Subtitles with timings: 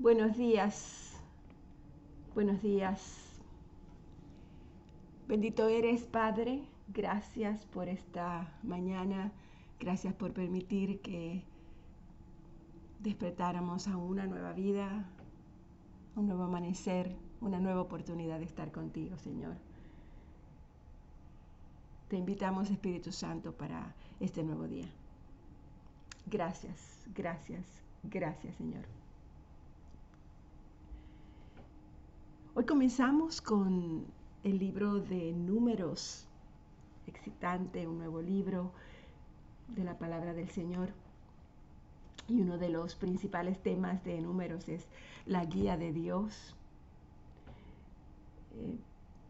[0.00, 1.12] Buenos días,
[2.32, 3.40] buenos días.
[5.26, 6.62] Bendito eres, Padre.
[6.86, 9.32] Gracias por esta mañana.
[9.80, 11.42] Gracias por permitir que
[13.00, 15.04] despertáramos a una nueva vida,
[16.14, 19.56] un nuevo amanecer, una nueva oportunidad de estar contigo, Señor.
[22.06, 24.88] Te invitamos, Espíritu Santo, para este nuevo día.
[26.26, 27.66] Gracias, gracias,
[28.04, 28.97] gracias, Señor.
[32.58, 34.04] Hoy comenzamos con
[34.42, 36.26] el libro de números,
[37.06, 38.72] excitante, un nuevo libro
[39.68, 40.88] de la palabra del Señor.
[42.26, 44.88] Y uno de los principales temas de números es
[45.24, 46.56] la guía de Dios.
[48.56, 48.76] Eh,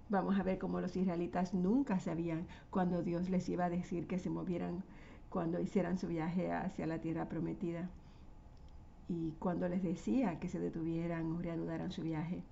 [0.08, 4.18] vamos a ver cómo los israelitas nunca sabían cuando Dios les iba a decir que
[4.18, 4.84] se movieran
[5.28, 7.90] cuando hicieran su viaje hacia la tierra prometida
[9.06, 12.42] y cuando les decía que se detuvieran o reanudaran su viaje.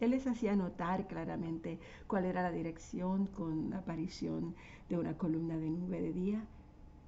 [0.00, 4.54] Él les hacía notar claramente cuál era la dirección con la aparición
[4.88, 6.44] de una columna de nube de día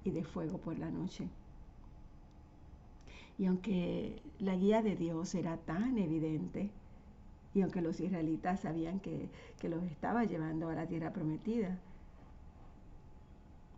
[0.03, 1.27] y de fuego por la noche.
[3.37, 6.71] Y aunque la guía de Dios era tan evidente,
[7.53, 9.29] y aunque los israelitas sabían que,
[9.59, 11.79] que los estaba llevando a la tierra prometida,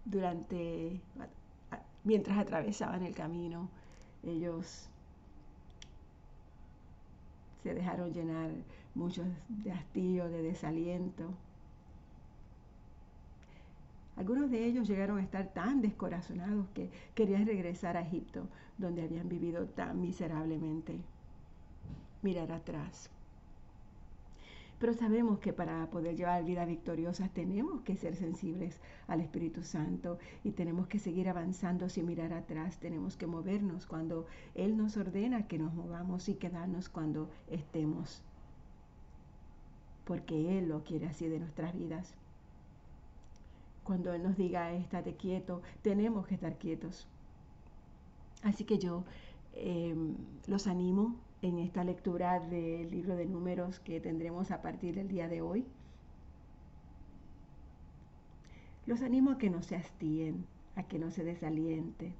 [0.06, 1.00] durante,
[2.04, 3.70] mientras atravesaban el camino,
[4.24, 4.90] ellos
[7.64, 8.52] se dejaron llenar
[8.96, 11.30] muchos de hastío, de desaliento.
[14.18, 19.30] Algunos de ellos llegaron a estar tan descorazonados que querían regresar a Egipto, donde habían
[19.30, 21.00] vivido tan miserablemente.
[22.22, 23.10] Mirar atrás.
[24.82, 30.18] Pero sabemos que para poder llevar vidas victoriosas tenemos que ser sensibles al Espíritu Santo
[30.44, 32.80] y tenemos que seguir avanzando sin mirar atrás.
[32.80, 38.24] Tenemos que movernos cuando Él nos ordena que nos movamos y quedarnos cuando estemos.
[40.04, 42.16] Porque Él lo quiere así de nuestras vidas.
[43.84, 47.08] Cuando Él nos diga, estate quieto, tenemos que estar quietos.
[48.42, 49.04] Así que yo
[49.54, 49.96] eh,
[50.48, 55.28] los animo en esta lectura del libro de números que tendremos a partir del día
[55.28, 55.66] de hoy.
[58.86, 62.14] Los animo a que no se hastíen, a que no se desalienten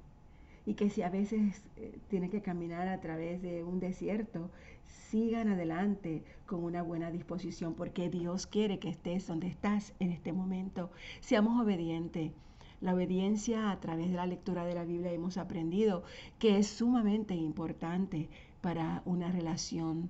[0.64, 4.50] y que si a veces eh, tienen que caminar a través de un desierto,
[4.84, 10.32] sigan adelante con una buena disposición porque Dios quiere que estés donde estás en este
[10.32, 10.90] momento.
[11.20, 12.32] Seamos obedientes.
[12.80, 16.02] La obediencia a través de la lectura de la Biblia hemos aprendido
[16.40, 18.28] que es sumamente importante
[18.62, 20.08] para una relación,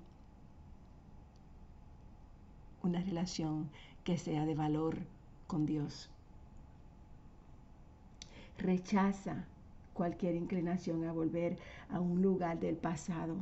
[2.82, 3.70] una relación
[4.04, 4.98] que sea de valor
[5.46, 6.10] con Dios.
[8.58, 9.46] Rechaza
[9.94, 11.58] cualquier inclinación a volver
[11.88, 13.36] a un lugar del pasado,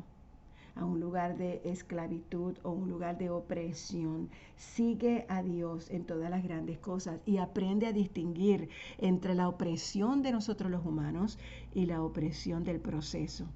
[0.77, 4.31] a un lugar de esclavitud o un lugar de opresión.
[4.57, 10.23] Sigue a Dios en todas las grandes cosas y aprende a distinguir entre la opresión
[10.23, 11.37] de nosotros los humanos
[11.75, 13.47] y la opresión del proceso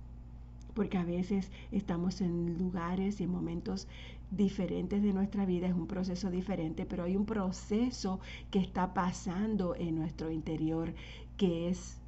[0.74, 3.88] porque a veces estamos en lugares y en momentos
[4.30, 8.20] diferentes de nuestra vida, es un proceso diferente, pero hay un proceso
[8.50, 10.92] que está pasando en nuestro interior
[11.36, 11.98] que es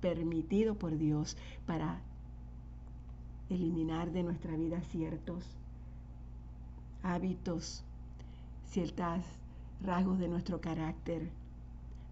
[0.00, 1.36] permitido por Dios
[1.66, 2.00] para
[3.50, 5.44] eliminar de nuestra vida ciertos
[7.02, 7.84] hábitos,
[8.66, 9.24] ciertos
[9.82, 11.28] rasgos de nuestro carácter,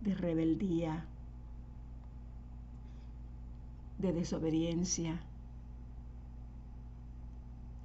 [0.02, 1.06] de rebeldía,
[3.98, 5.20] de desobediencia,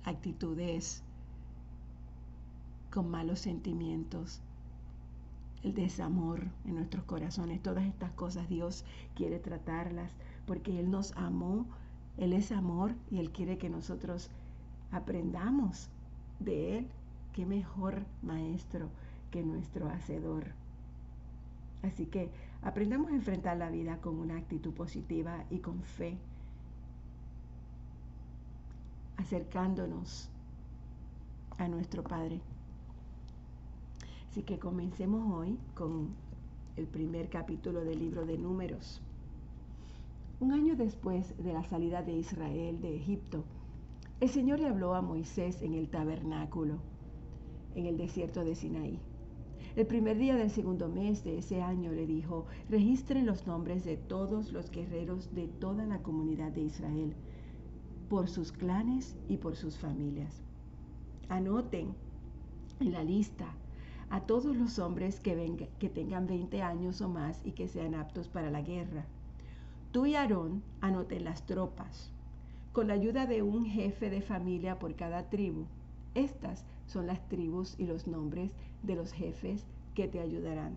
[0.06, 1.04] actitudes
[2.92, 4.42] con malos sentimientos,
[5.64, 10.12] el desamor en nuestros corazones, todas estas cosas Dios quiere tratarlas
[10.46, 11.66] porque Él nos amó,
[12.18, 14.30] Él es amor y Él quiere que nosotros
[14.92, 15.90] aprendamos
[16.40, 16.88] de Él.
[17.34, 18.90] Qué mejor maestro
[19.32, 20.54] que nuestro hacedor.
[21.84, 22.30] Así que
[22.62, 26.18] aprendamos a enfrentar la vida con una actitud positiva y con fe
[29.26, 30.30] acercándonos
[31.58, 32.42] a nuestro Padre.
[34.30, 36.10] Así que comencemos hoy con
[36.76, 39.02] el primer capítulo del libro de números.
[40.40, 43.44] Un año después de la salida de Israel de Egipto,
[44.20, 46.76] el Señor le habló a Moisés en el tabernáculo,
[47.74, 49.00] en el desierto de Sinaí.
[49.76, 53.98] El primer día del segundo mes de ese año le dijo, registren los nombres de
[53.98, 57.16] todos los guerreros de toda la comunidad de Israel
[58.10, 60.42] por sus clanes y por sus familias.
[61.30, 61.96] Anoten
[62.80, 63.48] en la lista
[64.10, 68.28] a todos los hombres que, que tengan 20 años o más y que sean aptos
[68.30, 69.06] para la guerra.
[69.92, 72.12] Tú y Aarón anoten las tropas.
[72.74, 75.66] con la ayuda de un jefe de familia por cada tribu.
[76.14, 78.52] Estas son las tribus y los nombres
[78.84, 79.66] de los jefes
[79.96, 80.76] que te ayudarán.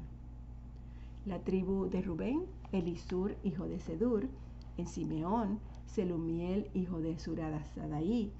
[1.26, 4.28] La tribu de Rubén, Elisur, hijo de Sedur,
[4.76, 8.30] en Simeón, Selumiel, hijo de Suradasadaí,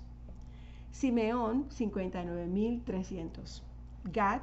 [0.92, 3.62] Simeón, 59.300.
[4.12, 4.42] Gad,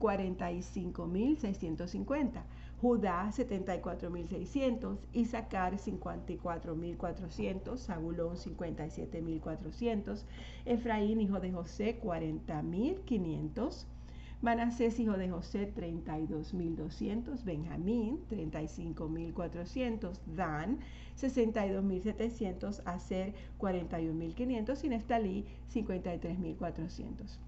[0.00, 2.42] 45.650.
[2.82, 10.24] Judá 74.600, Isaacar 54.400, Zabulón 57.400,
[10.64, 13.86] Efraín hijo de José 40.500,
[14.42, 20.80] Manasés hijo de José 32.200, Benjamín 35.400, Dan
[21.16, 27.38] 62.700, Aser 41.500 y Nestalí 53.400.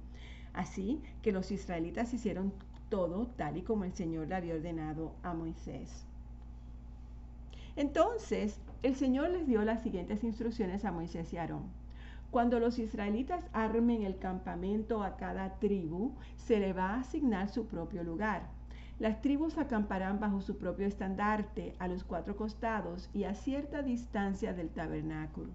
[0.53, 2.53] Así que los israelitas hicieron
[2.89, 6.06] todo tal y como el Señor le había ordenado a Moisés.
[7.77, 11.65] Entonces, el Señor les dio las siguientes instrucciones a Moisés y Aarón.
[12.31, 17.67] Cuando los israelitas armen el campamento a cada tribu, se le va a asignar su
[17.67, 18.47] propio lugar.
[18.97, 24.53] Las tribus acamparán bajo su propio estandarte a los cuatro costados y a cierta distancia
[24.53, 25.51] del tabernáculo.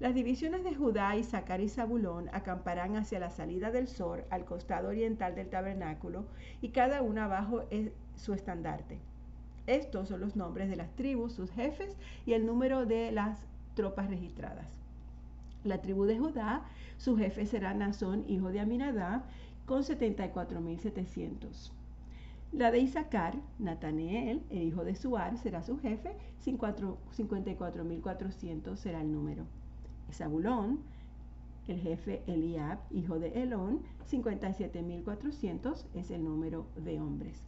[0.00, 4.88] Las divisiones de Judá, Isaacar y Zabulón acamparán hacia la salida del sol al costado
[4.88, 6.24] oriental del tabernáculo
[6.60, 7.62] y cada una bajo
[8.16, 8.98] su estandarte.
[9.66, 13.38] Estos son los nombres de las tribus, sus jefes y el número de las
[13.74, 14.68] tropas registradas.
[15.64, 16.66] La tribu de Judá,
[16.98, 19.22] su jefe será Nazón, hijo de Aminadab,
[19.66, 21.70] con 74.700.
[22.52, 29.46] La de Isaacar, Nataneel, el hijo de Suar, será su jefe, 54.400 será el número.
[30.12, 30.80] Zabulón,
[31.66, 33.80] el jefe Eliab, hijo de Elón,
[34.10, 37.42] 57.400 es el número de hombres.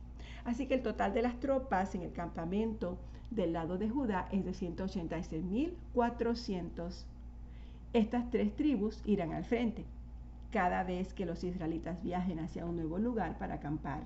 [0.47, 2.97] Así que el total de las tropas en el campamento
[3.31, 7.05] del lado de Judá es de 186.400.
[7.93, 9.85] Estas tres tribus irán al frente.
[10.53, 14.01] cada vez que los israelitas viajen hacia un nuevo lugar para acampar.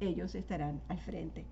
[0.00, 1.44] Ellos estarán al frente.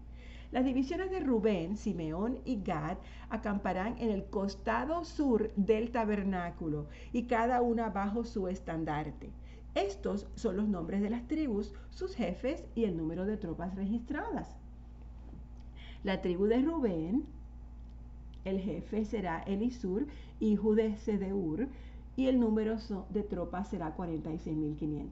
[0.50, 2.96] Las divisiones de Rubén, Simeón y Gad
[3.28, 9.30] acamparán en el costado sur del tabernáculo y cada una bajo su estandarte.
[9.74, 14.56] Estos son los nombres de las tribus, sus jefes y el número de tropas registradas.
[16.04, 17.24] La tribu de Rubén,
[18.44, 20.06] el jefe será Elisur,
[20.38, 21.68] hijo de Sedeur,
[22.16, 22.76] y el número
[23.10, 25.08] de tropas será 46.500.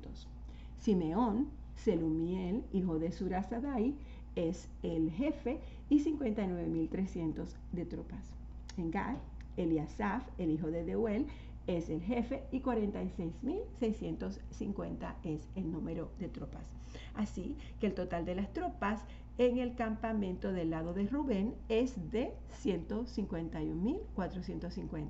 [0.79, 3.95] Simeón, Selumiel, hijo de Surasadai,
[4.37, 8.31] es el jefe y 59.300 de tropas.
[8.77, 9.17] En Gad,
[9.57, 11.27] Eliasaf, el hijo de Deuel,
[11.67, 16.67] es el jefe y 46.650 es el número de tropas.
[17.15, 19.05] Así que el total de las tropas
[19.39, 25.09] en el campamento del lado de Rubén es de 151.450.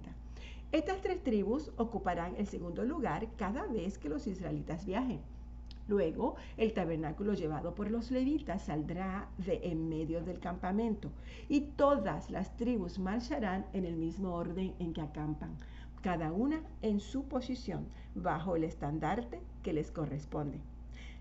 [0.70, 5.20] Estas tres tribus ocuparán el segundo lugar cada vez que los israelitas viajen.
[5.88, 11.10] Luego, el tabernáculo llevado por los levitas saldrá de en medio del campamento
[11.48, 15.56] y todas las tribus marcharán en el mismo orden en que acampan,
[16.02, 20.60] cada una en su posición, bajo el estandarte que les corresponde.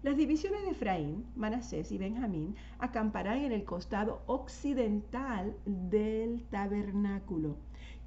[0.03, 7.55] Las divisiones de Efraín, Manasés y Benjamín acamparán en el costado occidental del tabernáculo,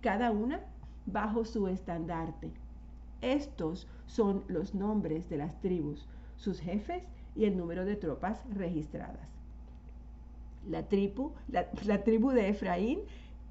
[0.00, 0.60] cada una
[1.06, 2.50] bajo su estandarte.
[3.20, 9.28] Estos son los nombres de las tribus, sus jefes y el número de tropas registradas.
[10.68, 13.00] La tribu, la, tribu de Efraín,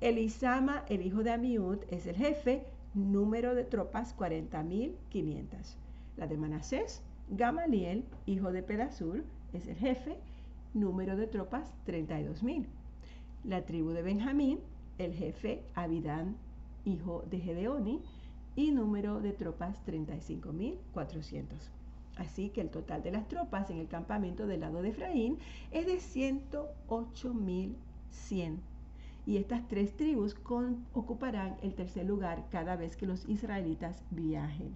[0.04, 5.78] Elisama, el hijo de Amiud, es el jefe, número de tropas 40.500.
[6.18, 10.18] La de Manasés, Gamaliel, hijo de Pedasur, es el jefe,
[10.74, 12.66] número de tropas 32.000.
[13.46, 14.60] La tribu de Benjamín,
[14.98, 16.36] el jefe, Abidán,
[16.84, 18.02] hijo de Gedeoni,
[18.58, 21.46] y número de tropas 35.400.
[22.18, 25.40] Así que el total de las tropas en el campamento del lado de Efraín
[25.72, 28.58] es de 108.100.
[29.26, 30.36] Y estas tres tribus
[30.94, 34.76] ocuparán el tercer lugar cada vez que los israelitas viajen.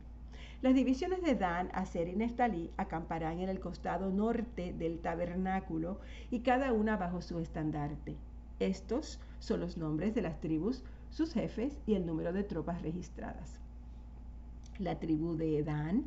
[0.62, 6.00] Las divisiones de Dan, Aser y Neftalí acamparán en el costado norte del tabernáculo
[6.32, 8.16] y cada una bajo su estandarte.
[8.60, 13.60] Estos son los nombres de las tribus, sus jefes y el número de tropas registradas.
[14.80, 16.06] La tribu de Dan,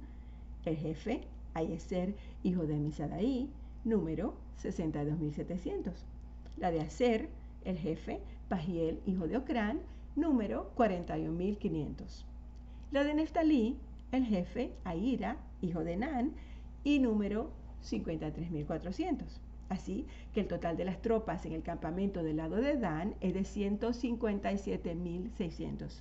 [0.64, 1.22] el jefe,
[1.54, 3.50] Ayeser, hijo de Misadaí,
[3.84, 5.92] número 62.700.
[6.56, 7.28] La de Aser,
[7.64, 9.80] el jefe, Pagiel, hijo de Ocrán,
[10.16, 12.24] número 41.500.
[12.90, 13.76] La de Neftalí,
[14.12, 16.32] el jefe, Aira, hijo de Nan,
[16.82, 17.52] y número
[17.82, 19.40] 53.400.
[19.68, 23.34] Así que el total de las tropas en el campamento del lado de Dan es
[23.34, 26.00] de 157.600.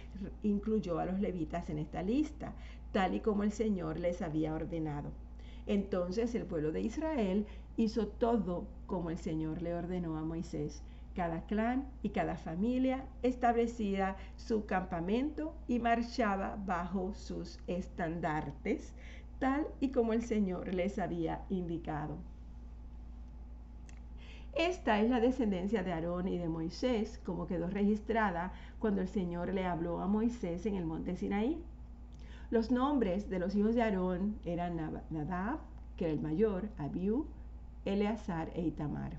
[0.44, 2.54] incluyó a los levitas en esta lista,
[2.92, 5.10] tal y como el Señor les había ordenado.
[5.68, 7.46] Entonces el pueblo de Israel
[7.78, 10.84] hizo todo como el Señor le ordenó a Moisés.
[11.16, 18.94] Cada clan y cada familia establecía su campamento y marchaba bajo sus estandartes,
[19.40, 22.18] tal y como el Señor les había indicado.
[24.56, 29.54] Esta es la descendencia de Aarón y de Moisés, como quedó registrada cuando el Señor
[29.54, 31.62] le habló a Moisés en el monte Sinaí.
[32.52, 34.78] Los nombres de los hijos de Aarón eran
[35.10, 35.60] Nadab,
[35.98, 37.26] que era el mayor, Abiú,
[37.84, 39.12] Eleazar e Itamar.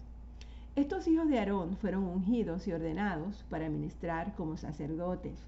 [0.74, 5.38] Estos hijos de Aarón fueron ungidos y ordenados para ministrar como sacerdotes.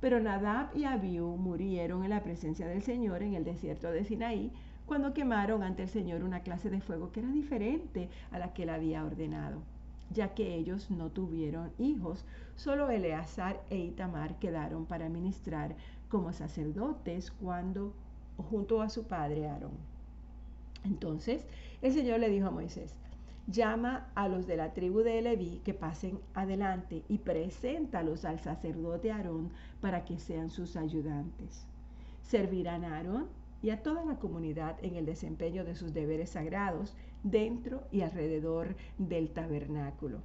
[0.00, 4.52] Pero Nadab y Abiú murieron en la presencia del Señor en el desierto de Sinaí
[4.86, 8.62] cuando quemaron ante el Señor una clase de fuego que era diferente a la que
[8.62, 9.60] él había ordenado,
[10.12, 12.24] ya que ellos no tuvieron hijos,
[12.56, 15.74] solo Eleazar e Itamar quedaron para ministrar
[16.08, 17.92] como sacerdotes cuando
[18.50, 19.76] junto a su padre Aarón.
[20.84, 21.44] Entonces
[21.82, 22.94] el Señor le dijo a Moisés,
[23.48, 29.10] llama a los de la tribu de Leví que pasen adelante y preséntalos al sacerdote
[29.10, 29.50] Aarón
[29.80, 31.66] para que sean sus ayudantes.
[32.22, 33.26] Servirán a Aarón
[33.62, 38.76] y a toda la comunidad en el desempeño de sus deberes sagrados dentro y alrededor
[38.98, 40.18] del tabernáculo.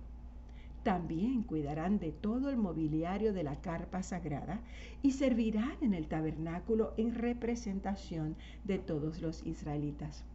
[0.84, 4.60] También cuidarán de todo el mobiliario de la carpa sagrada
[5.02, 10.26] y servirán en el tabernáculo en representación de todos los israelitas.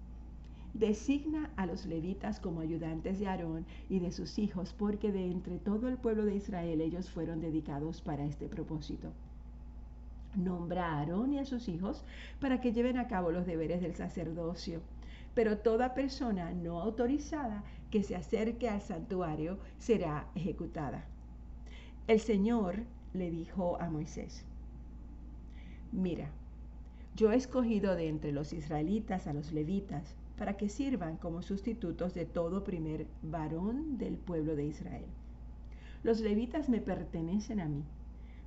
[0.74, 5.58] Designa a los levitas como ayudantes de Aarón y de sus hijos, porque de entre
[5.58, 9.12] todo el pueblo de Israel ellos fueron dedicados para este propósito.
[10.36, 12.04] Nombra a Aarón y a sus hijos
[12.40, 14.80] para que lleven a cabo los deberes del sacerdocio.
[15.34, 21.04] Pero toda persona no autorizada que se acerque al santuario será ejecutada.
[22.06, 22.84] El Señor
[23.14, 24.44] le dijo a Moisés,
[25.92, 26.30] mira,
[27.16, 32.14] yo he escogido de entre los israelitas a los levitas para que sirvan como sustitutos
[32.14, 35.06] de todo primer varón del pueblo de Israel.
[36.02, 37.84] Los levitas me pertenecen a mí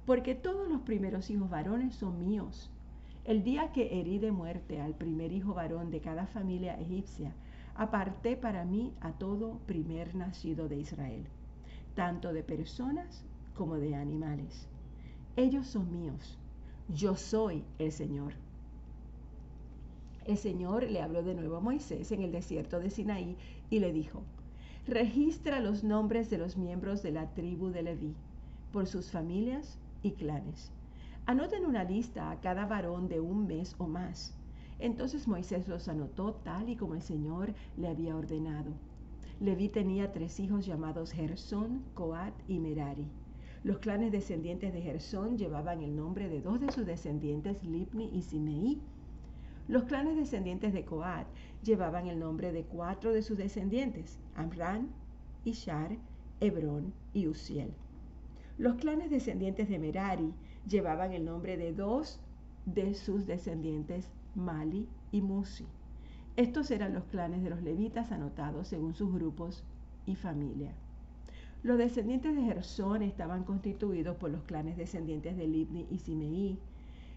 [0.05, 2.69] porque todos los primeros hijos varones son míos.
[3.23, 7.33] El día que herí de muerte al primer hijo varón de cada familia egipcia,
[7.75, 11.25] aparté para mí a todo primer nacido de Israel,
[11.95, 13.23] tanto de personas
[13.55, 14.67] como de animales.
[15.35, 16.39] Ellos son míos.
[16.89, 18.33] Yo soy el Señor.
[20.25, 23.37] El Señor le habló de nuevo a Moisés en el desierto de Sinaí
[23.69, 24.23] y le dijo,
[24.87, 28.13] registra los nombres de los miembros de la tribu de Leví
[28.71, 30.71] por sus familias y clanes.
[31.25, 34.33] Anoten una lista a cada varón de un mes o más.
[34.79, 38.71] Entonces Moisés los anotó tal y como el Señor le había ordenado.
[39.39, 43.07] Leví tenía tres hijos llamados Gersón, Coat y Merari.
[43.63, 48.23] Los clanes descendientes de Gersón llevaban el nombre de dos de sus descendientes, Lipni y
[48.23, 48.81] Simeí.
[49.71, 51.25] Los clanes descendientes de Coat
[51.63, 54.89] llevaban el nombre de cuatro de sus descendientes, Amran,
[55.45, 55.95] Ishar,
[56.41, 57.71] Hebrón y Uziel.
[58.57, 60.33] Los clanes descendientes de Merari
[60.67, 62.19] llevaban el nombre de dos
[62.65, 65.67] de sus descendientes, Mali y Musi.
[66.35, 69.63] Estos eran los clanes de los levitas anotados según sus grupos
[70.05, 70.73] y familia.
[71.63, 76.59] Los descendientes de Gersón estaban constituidos por los clanes descendientes de Libni y Simeí.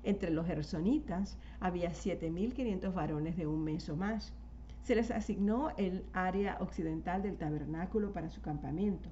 [0.04, 4.34] Entre los gersonitas había 7.500 varones de un mes o más.
[4.82, 9.08] Se les asignó el área occidental del tabernáculo para su campamento.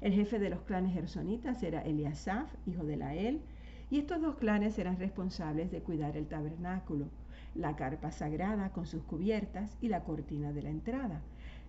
[0.00, 3.40] El jefe de los clanes gersonitas era Eliasaf, hijo de Lael,
[3.88, 7.06] y estos dos clanes eran responsables de cuidar el tabernáculo,
[7.54, 11.20] la carpa sagrada con sus cubiertas y la cortina de la entrada,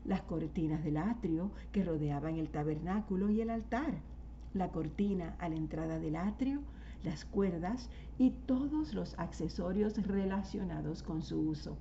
[0.03, 3.93] las cortinas del atrio que rodeaban el tabernáculo y el altar,
[4.55, 6.61] la cortina a la entrada del atrio,
[7.03, 11.77] las cuerdas y todos los accesorios relacionados con su uso.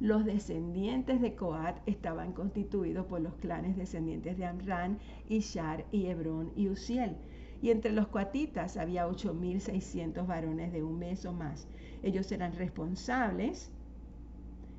[0.00, 6.52] Los descendientes de Coat estaban constituidos por los clanes descendientes de Amran, Ishar y Hebrón
[6.54, 7.16] y Uziel.
[7.60, 11.66] Y entre los coatitas había 8.600 varones de un mes o más.
[12.04, 13.72] Ellos eran responsables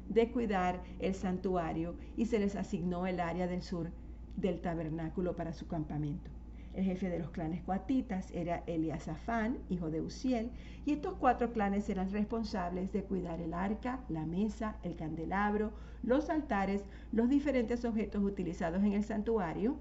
[0.08, 3.92] de cuidar el santuario y se les asignó el área del sur
[4.38, 6.32] del tabernáculo para su campamento.
[6.74, 10.52] El jefe de los clanes coatitas era Eliasafán, hijo de Uziel,
[10.86, 15.72] y estos cuatro clanes eran responsables de cuidar el arca, la mesa, el candelabro,
[16.04, 19.78] los altares, los diferentes objetos utilizados en el santuario,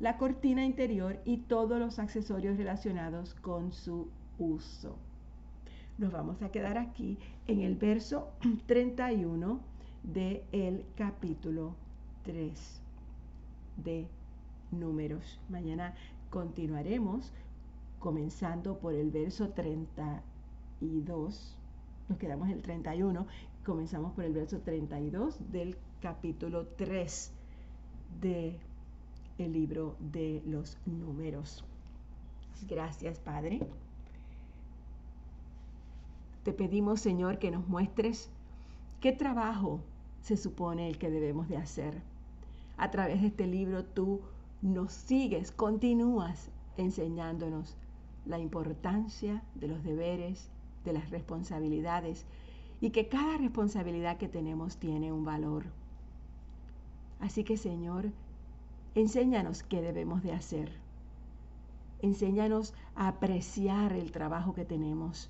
[0.00, 4.96] la cortina interior y todos los accesorios relacionados con su uso.
[5.98, 8.32] Nos vamos a quedar aquí en el verso
[8.66, 9.60] 31
[10.02, 11.76] del capítulo
[12.24, 12.80] 3
[13.84, 14.08] de
[14.72, 15.40] números.
[15.48, 15.94] Mañana
[16.30, 17.32] continuaremos
[17.98, 21.56] comenzando por el verso 32.
[22.08, 23.26] Nos quedamos en el 31.
[23.64, 27.32] Comenzamos por el verso 32 del capítulo 3
[28.20, 28.58] de
[29.38, 31.64] el libro de los números.
[32.68, 33.60] Gracias, Padre.
[36.44, 38.30] Te pedimos, Señor, que nos muestres
[39.00, 39.80] qué trabajo
[40.22, 42.00] se supone el que debemos de hacer.
[42.76, 44.20] A través de este libro tú
[44.62, 47.76] nos sigues, continúas enseñándonos
[48.24, 50.48] la importancia de los deberes,
[50.84, 52.24] de las responsabilidades
[52.80, 55.64] y que cada responsabilidad que tenemos tiene un valor.
[57.18, 58.10] Así que Señor,
[58.94, 60.70] enséñanos qué debemos de hacer.
[62.00, 65.28] Enséñanos a apreciar el trabajo que tenemos,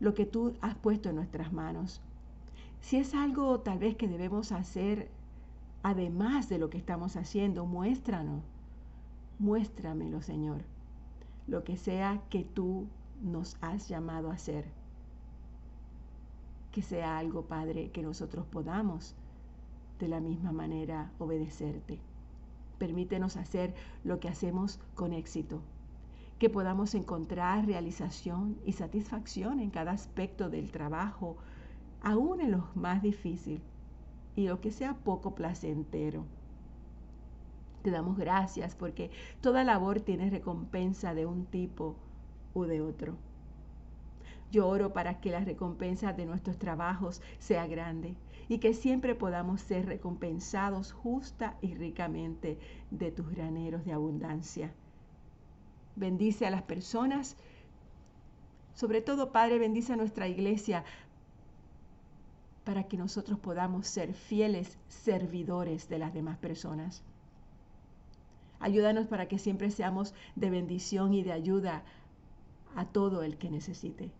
[0.00, 2.00] lo que tú has puesto en nuestras manos.
[2.80, 5.08] Si es algo tal vez que debemos hacer
[5.84, 8.42] además de lo que estamos haciendo, muéstranos
[9.42, 10.62] Muéstramelo, Señor,
[11.48, 12.86] lo que sea que tú
[13.20, 14.64] nos has llamado a hacer.
[16.70, 19.16] Que sea algo, Padre, que nosotros podamos
[19.98, 21.98] de la misma manera obedecerte.
[22.78, 23.74] Permítenos hacer
[24.04, 25.60] lo que hacemos con éxito,
[26.38, 31.36] que podamos encontrar realización y satisfacción en cada aspecto del trabajo,
[32.00, 33.60] aún en lo más difícil
[34.36, 36.26] y lo que sea poco placentero.
[37.82, 41.96] Te damos gracias porque toda labor tiene recompensa de un tipo
[42.54, 43.16] u de otro.
[44.52, 48.14] Yo oro para que la recompensa de nuestros trabajos sea grande
[48.48, 52.58] y que siempre podamos ser recompensados justa y ricamente
[52.90, 54.72] de tus graneros de abundancia.
[55.96, 57.36] Bendice a las personas,
[58.74, 60.84] sobre todo Padre, bendice a nuestra iglesia
[62.64, 67.02] para que nosotros podamos ser fieles servidores de las demás personas.
[68.62, 71.82] Ayúdanos para que siempre seamos de bendición y de ayuda
[72.76, 74.12] a todo el que necesite.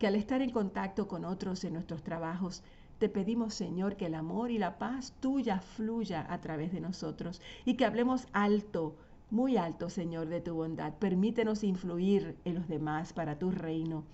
[0.00, 2.64] Que al estar en contacto con otros en nuestros trabajos,
[2.98, 7.40] te pedimos, Señor, que el amor y la paz tuya fluya a través de nosotros
[7.64, 8.96] y que hablemos alto,
[9.30, 10.92] muy alto, Señor, de tu bondad.
[10.94, 14.04] Permítenos influir en los demás para tu reino.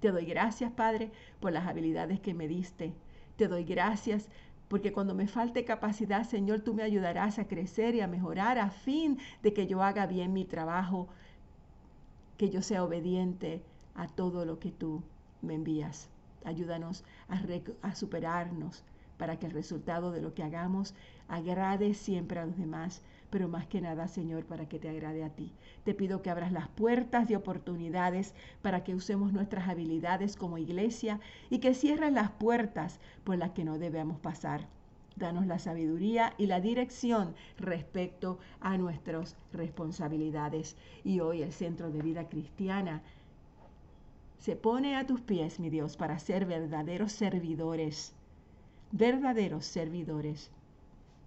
[0.00, 2.94] Te doy gracias, Padre, por las habilidades que me diste.
[3.36, 4.30] Te doy gracias
[4.74, 8.70] porque cuando me falte capacidad, Señor, tú me ayudarás a crecer y a mejorar a
[8.70, 11.06] fin de que yo haga bien mi trabajo,
[12.36, 13.62] que yo sea obediente
[13.94, 15.04] a todo lo que tú
[15.42, 16.10] me envías.
[16.44, 17.04] Ayúdanos
[17.82, 18.82] a, superarnos
[19.16, 20.96] para que el resultado de lo que hagamos
[21.28, 23.00] agrade siempre a los demás,
[23.34, 25.50] pero más que nada, Señor, para que te agrade a ti.
[25.82, 31.18] Te pido que abras las puertas de oportunidades para que usemos nuestras habilidades como iglesia
[31.50, 34.68] y que cierres las puertas por las que no debemos pasar.
[35.16, 40.76] Danos la sabiduría y la dirección respecto a nuestras responsabilidades.
[41.02, 43.02] Y hoy el Centro de Vida Cristiana
[44.38, 48.14] se pone a tus pies, mi Dios, para ser verdaderos servidores,
[48.92, 50.52] verdaderos servidores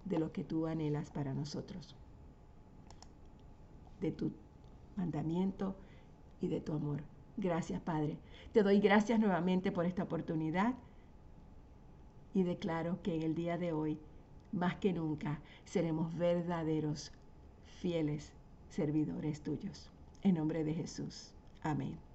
[0.08, 1.94] de lo que tú anhelas para nosotros,
[4.00, 4.32] de tu
[4.96, 5.76] mandamiento
[6.40, 7.02] y de tu amor.
[7.36, 8.18] Gracias, Padre.
[8.52, 10.74] Te doy gracias nuevamente por esta oportunidad
[12.34, 13.98] y declaro que en el día de hoy,
[14.52, 17.12] más que nunca, seremos verdaderos,
[17.80, 18.32] fieles
[18.68, 19.90] servidores tuyos.
[20.22, 21.32] En nombre de Jesús.
[21.62, 22.07] Amén.